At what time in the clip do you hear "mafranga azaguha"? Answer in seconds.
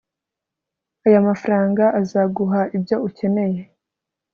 1.27-2.61